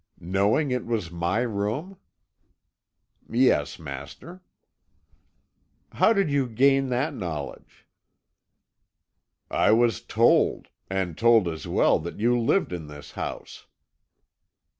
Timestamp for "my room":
1.11-1.95